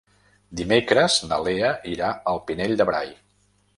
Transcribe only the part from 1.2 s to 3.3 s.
na Lea irà al Pinell de Brai.